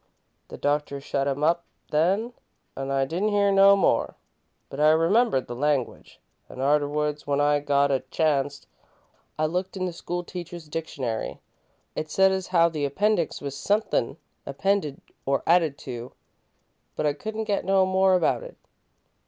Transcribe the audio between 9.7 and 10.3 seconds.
in the school